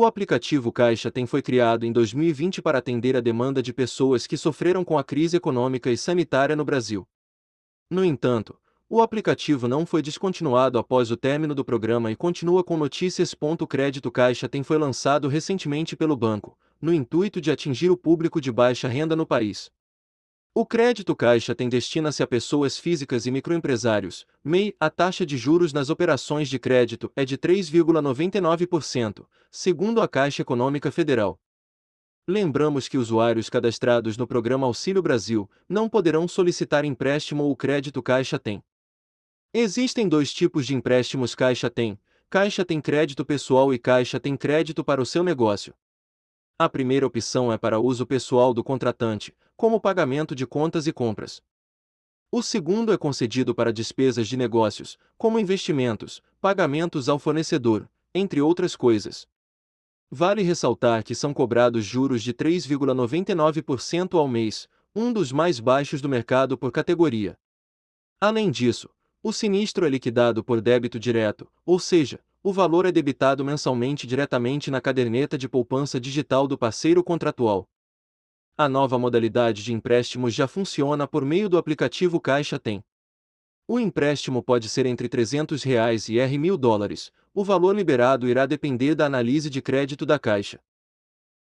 O 0.00 0.06
aplicativo 0.06 0.72
Caixa 0.72 1.10
Tem 1.10 1.26
foi 1.26 1.42
criado 1.42 1.84
em 1.84 1.92
2020 1.92 2.62
para 2.62 2.78
atender 2.78 3.14
a 3.16 3.20
demanda 3.20 3.62
de 3.62 3.70
pessoas 3.70 4.26
que 4.26 4.34
sofreram 4.34 4.82
com 4.82 4.96
a 4.96 5.04
crise 5.04 5.36
econômica 5.36 5.90
e 5.90 5.96
sanitária 5.98 6.56
no 6.56 6.64
Brasil. 6.64 7.06
No 7.90 8.02
entanto, 8.02 8.58
o 8.88 9.02
aplicativo 9.02 9.68
não 9.68 9.84
foi 9.84 10.00
descontinuado 10.00 10.78
após 10.78 11.10
o 11.10 11.18
término 11.18 11.54
do 11.54 11.62
programa 11.62 12.10
e 12.10 12.16
continua 12.16 12.64
com 12.64 12.78
notícias. 12.78 13.36
O 13.38 13.66
crédito 13.66 14.10
Caixa 14.10 14.48
Tem 14.48 14.62
foi 14.62 14.78
lançado 14.78 15.28
recentemente 15.28 15.94
pelo 15.94 16.16
banco, 16.16 16.56
no 16.80 16.94
intuito 16.94 17.38
de 17.38 17.50
atingir 17.50 17.90
o 17.90 17.96
público 17.96 18.40
de 18.40 18.50
baixa 18.50 18.88
renda 18.88 19.14
no 19.14 19.26
país. 19.26 19.70
O 20.52 20.66
crédito 20.66 21.14
caixa 21.14 21.54
tem 21.54 21.68
destina-se 21.68 22.24
a 22.24 22.26
pessoas 22.26 22.76
físicas 22.76 23.24
e 23.24 23.30
microempresários. 23.30 24.26
MEI, 24.42 24.74
a 24.80 24.90
taxa 24.90 25.24
de 25.24 25.36
juros 25.36 25.72
nas 25.72 25.90
operações 25.90 26.48
de 26.48 26.58
crédito 26.58 27.10
é 27.14 27.24
de 27.24 27.38
3,99%, 27.38 29.26
segundo 29.48 30.02
a 30.02 30.08
Caixa 30.08 30.42
Econômica 30.42 30.90
Federal. 30.90 31.40
Lembramos 32.26 32.88
que 32.88 32.98
usuários 32.98 33.48
cadastrados 33.48 34.16
no 34.16 34.26
programa 34.26 34.66
Auxílio 34.66 35.00
Brasil 35.00 35.48
não 35.68 35.88
poderão 35.88 36.26
solicitar 36.26 36.84
empréstimo 36.84 37.44
ou 37.44 37.54
crédito 37.54 38.02
Caixa 38.02 38.36
tem. 38.36 38.60
Existem 39.54 40.08
dois 40.08 40.32
tipos 40.32 40.66
de 40.66 40.74
empréstimos 40.74 41.32
Caixa 41.36 41.70
tem: 41.70 41.96
Caixa 42.28 42.64
tem 42.64 42.80
crédito 42.80 43.24
pessoal 43.24 43.72
e 43.72 43.78
Caixa 43.78 44.18
tem 44.18 44.36
crédito 44.36 44.82
para 44.82 45.00
o 45.00 45.06
seu 45.06 45.22
negócio. 45.22 45.72
A 46.62 46.68
primeira 46.68 47.06
opção 47.06 47.50
é 47.50 47.56
para 47.56 47.80
uso 47.80 48.04
pessoal 48.04 48.52
do 48.52 48.62
contratante, 48.62 49.34
como 49.56 49.80
pagamento 49.80 50.34
de 50.34 50.46
contas 50.46 50.86
e 50.86 50.92
compras. 50.92 51.42
O 52.30 52.42
segundo 52.42 52.92
é 52.92 52.98
concedido 52.98 53.54
para 53.54 53.72
despesas 53.72 54.28
de 54.28 54.36
negócios, 54.36 54.98
como 55.16 55.38
investimentos, 55.38 56.22
pagamentos 56.38 57.08
ao 57.08 57.18
fornecedor, 57.18 57.88
entre 58.14 58.42
outras 58.42 58.76
coisas. 58.76 59.26
Vale 60.10 60.42
ressaltar 60.42 61.02
que 61.02 61.14
são 61.14 61.32
cobrados 61.32 61.82
juros 61.82 62.22
de 62.22 62.34
3,99% 62.34 64.18
ao 64.18 64.28
mês, 64.28 64.68
um 64.94 65.14
dos 65.14 65.32
mais 65.32 65.58
baixos 65.60 66.02
do 66.02 66.10
mercado 66.10 66.58
por 66.58 66.70
categoria. 66.70 67.38
Além 68.20 68.50
disso, 68.50 68.90
o 69.22 69.32
sinistro 69.32 69.86
é 69.86 69.88
liquidado 69.88 70.44
por 70.44 70.60
débito 70.60 71.00
direto, 71.00 71.50
ou 71.64 71.78
seja, 71.78 72.20
o 72.42 72.52
valor 72.52 72.86
é 72.86 72.92
debitado 72.92 73.44
mensalmente 73.44 74.06
diretamente 74.06 74.70
na 74.70 74.80
caderneta 74.80 75.36
de 75.36 75.48
poupança 75.48 76.00
digital 76.00 76.46
do 76.46 76.56
parceiro 76.56 77.04
contratual. 77.04 77.68
A 78.56 78.68
nova 78.68 78.98
modalidade 78.98 79.62
de 79.62 79.74
empréstimos 79.74 80.32
já 80.32 80.48
funciona 80.48 81.06
por 81.06 81.24
meio 81.24 81.48
do 81.50 81.58
aplicativo 81.58 82.18
Caixa 82.18 82.58
Tem. 82.58 82.82
O 83.68 83.78
empréstimo 83.78 84.42
pode 84.42 84.68
ser 84.68 84.86
entre 84.86 85.08
300 85.08 85.62
reais 85.62 86.08
e 86.08 86.18
R$ 86.18 86.36
1.000 86.36 86.56
dólares. 86.56 87.12
O 87.32 87.44
valor 87.44 87.76
liberado 87.76 88.26
irá 88.26 88.46
depender 88.46 88.94
da 88.94 89.06
análise 89.06 89.48
de 89.48 89.62
crédito 89.62 90.04
da 90.04 90.18
Caixa. 90.18 90.60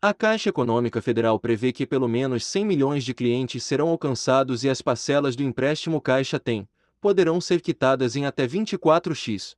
A 0.00 0.12
Caixa 0.12 0.50
Econômica 0.50 1.00
Federal 1.00 1.38
prevê 1.40 1.72
que 1.72 1.86
pelo 1.86 2.06
menos 2.06 2.44
100 2.44 2.64
milhões 2.64 3.04
de 3.04 3.14
clientes 3.14 3.64
serão 3.64 3.88
alcançados 3.88 4.62
e 4.62 4.68
as 4.68 4.82
parcelas 4.82 5.34
do 5.34 5.42
empréstimo 5.42 6.00
Caixa 6.00 6.38
Tem 6.38 6.68
poderão 7.00 7.40
ser 7.40 7.60
quitadas 7.60 8.14
em 8.14 8.26
até 8.26 8.46
24x. 8.46 9.56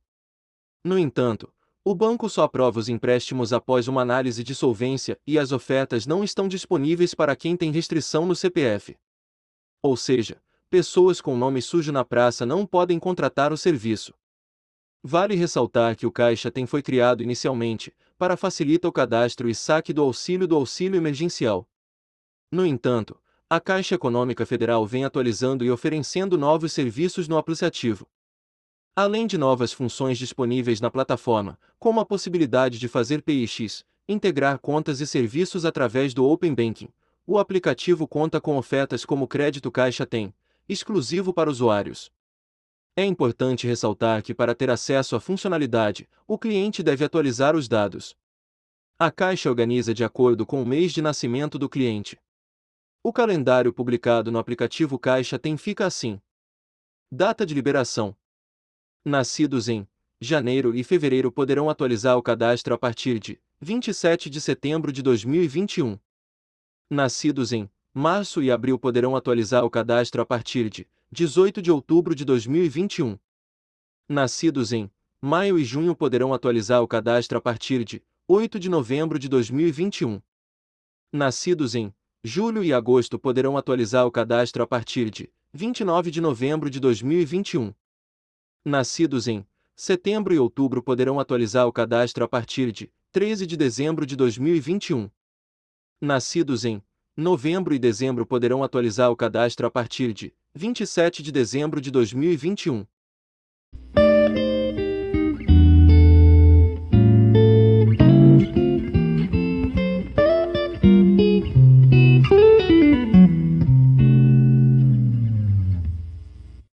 No 0.85 0.99
entanto, 0.99 1.51
o 1.83 1.95
banco 1.95 2.29
só 2.29 2.43
aprova 2.43 2.79
os 2.79 2.89
empréstimos 2.89 3.51
após 3.51 3.87
uma 3.87 4.03
análise 4.03 4.43
de 4.43 4.53
solvência 4.53 5.19
e 5.25 5.39
as 5.39 5.51
ofertas 5.51 6.05
não 6.05 6.23
estão 6.23 6.47
disponíveis 6.47 7.15
para 7.15 7.35
quem 7.35 7.57
tem 7.57 7.71
restrição 7.71 8.23
no 8.23 8.35
CPF. 8.35 8.95
Ou 9.81 9.97
seja, 9.97 10.39
pessoas 10.69 11.19
com 11.19 11.35
nome 11.35 11.59
sujo 11.59 11.91
na 11.91 12.05
praça 12.05 12.45
não 12.45 12.67
podem 12.67 12.99
contratar 12.99 13.51
o 13.51 13.57
serviço. 13.57 14.13
Vale 15.01 15.33
ressaltar 15.33 15.95
que 15.95 16.05
o 16.05 16.11
Caixa 16.11 16.51
tem 16.51 16.67
foi 16.67 16.83
criado 16.83 17.23
inicialmente 17.23 17.91
para 18.15 18.37
facilitar 18.37 18.87
o 18.87 18.93
cadastro 18.93 19.49
e 19.49 19.55
saque 19.55 19.91
do 19.91 20.03
auxílio 20.03 20.47
do 20.47 20.55
auxílio 20.55 20.97
emergencial. 20.97 21.67
No 22.51 22.63
entanto, 22.63 23.19
a 23.49 23.59
Caixa 23.59 23.95
Econômica 23.95 24.45
Federal 24.45 24.85
vem 24.85 25.03
atualizando 25.03 25.65
e 25.65 25.71
oferecendo 25.71 26.37
novos 26.37 26.73
serviços 26.73 27.27
no 27.27 27.39
aplicativo. 27.39 28.07
Além 28.97 29.27
de 29.27 29.37
novas 29.37 29.73
funções 29.73 30.17
disponíveis 30.17 30.79
na 30.79 30.89
plataforma, 30.89 31.59
como 31.77 31.99
a 31.99 32.05
possibilidade 32.05 32.79
de 32.79 32.87
fazer 32.87 33.21
PIX, 33.23 33.85
integrar 34.07 34.57
contas 34.57 35.01
e 35.01 35.07
serviços 35.07 35.65
através 35.65 36.13
do 36.13 36.25
Open 36.25 36.55
Banking, 36.55 36.87
o 37.27 37.37
aplicativo 37.37 38.07
conta 38.07 38.39
com 38.39 38.55
ofertas 38.55 39.03
como 39.03 39.27
Crédito 39.27 39.69
Caixa 39.69 40.05
Tem, 40.05 40.33
exclusivo 40.69 41.33
para 41.33 41.49
usuários. 41.49 42.09
É 42.95 43.03
importante 43.03 43.67
ressaltar 43.67 44.23
que 44.23 44.33
para 44.33 44.55
ter 44.55 44.69
acesso 44.69 45.17
à 45.17 45.19
funcionalidade, 45.19 46.07
o 46.25 46.37
cliente 46.37 46.81
deve 46.81 47.03
atualizar 47.03 47.53
os 47.53 47.67
dados. 47.67 48.15
A 48.97 49.11
Caixa 49.11 49.49
organiza 49.49 49.93
de 49.93 50.05
acordo 50.05 50.45
com 50.45 50.63
o 50.63 50.65
mês 50.65 50.93
de 50.93 51.01
nascimento 51.01 51.59
do 51.59 51.67
cliente. 51.67 52.17
O 53.03 53.11
calendário 53.11 53.73
publicado 53.73 54.31
no 54.31 54.39
aplicativo 54.39 54.97
Caixa 54.97 55.37
Tem 55.37 55.57
fica 55.57 55.85
assim: 55.85 56.21
Data 57.11 57.45
de 57.45 57.53
liberação: 57.53 58.15
nascidos 59.05 59.69
em 59.69 59.87
janeiro 60.19 60.75
e 60.75 60.83
fevereiro 60.83 61.31
poderão 61.31 61.69
atualizar 61.69 62.17
o 62.17 62.23
cadastro 62.23 62.73
a 62.73 62.77
partir 62.77 63.19
de 63.19 63.39
27 63.61 64.31
de 64.31 64.41
setembro 64.41 64.91
de 64.91 65.03
2021. 65.03 65.99
Nascidos 66.89 67.53
em 67.53 67.69
março 67.93 68.41
e 68.41 68.49
abril 68.49 68.79
poderão 68.79 69.15
atualizar 69.15 69.63
o 69.63 69.69
cadastro 69.69 70.23
a 70.23 70.25
partir 70.25 70.69
de 70.71 70.87
18 71.11 71.61
de 71.61 71.71
outubro 71.71 72.15
de 72.15 72.25
2021. 72.25 73.17
Nascidos 74.09 74.73
em 74.73 74.89
maio 75.21 75.59
e 75.59 75.63
junho 75.63 75.95
poderão 75.95 76.33
atualizar 76.33 76.81
o 76.81 76.87
cadastro 76.87 77.37
a 77.37 77.41
partir 77.41 77.83
de 77.83 78.01
8 78.27 78.59
de 78.59 78.69
novembro 78.69 79.19
de 79.19 79.29
2021. 79.29 80.19
Nascidos 81.13 81.75
em 81.75 81.93
julho 82.23 82.63
e 82.63 82.73
agosto 82.73 83.19
poderão 83.19 83.55
atualizar 83.55 84.07
o 84.07 84.11
cadastro 84.11 84.63
a 84.63 84.67
partir 84.67 85.11
de 85.11 85.31
29 85.53 86.09
de 86.09 86.19
novembro 86.19 86.71
de 86.71 86.79
2021. 86.79 87.71
Nascidos 88.67 89.27
em 89.27 89.45
setembro 89.75 90.33
e 90.33 90.39
outubro 90.39 90.81
poderão 90.81 91.19
atualizar 91.19 91.67
o 91.67 91.71
cadastro 91.71 92.25
a 92.25 92.27
partir 92.27 92.71
de 92.71 92.91
13 93.11 93.45
de 93.45 93.55
dezembro 93.55 94.07
de 94.07 94.15
2021. 94.15 95.07
Nascidos 96.01 96.65
em 96.65 96.81
novembro 97.15 97.75
e 97.75 97.79
dezembro 97.79 98.25
poderão 98.25 98.63
atualizar 98.63 99.11
o 99.11 99.15
cadastro 99.15 99.67
a 99.67 99.69
partir 99.69 100.13
de 100.13 100.33
27 100.55 101.21
de 101.21 101.31
dezembro 101.31 101.79
de 101.79 101.91
2021. 101.91 102.87